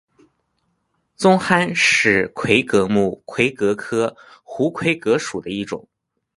[1.15, 5.87] 棕蚶是魁蛤目魁蛤科胡魁蛤属的一种。